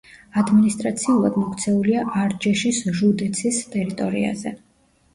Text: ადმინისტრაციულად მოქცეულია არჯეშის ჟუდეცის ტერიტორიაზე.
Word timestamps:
ადმინისტრაციულად 0.41 1.37
მოქცეულია 1.43 2.07
არჯეშის 2.23 2.83
ჟუდეცის 3.03 3.65
ტერიტორიაზე. 3.79 4.61